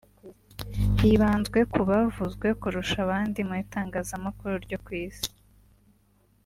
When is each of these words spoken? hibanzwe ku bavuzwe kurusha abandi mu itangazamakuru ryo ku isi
hibanzwe 0.99 1.59
ku 1.71 1.79
bavuzwe 1.89 2.47
kurusha 2.61 2.97
abandi 3.05 3.39
mu 3.47 3.53
itangazamakuru 3.63 4.53
ryo 4.65 4.77
ku 4.85 4.91
isi 5.05 5.29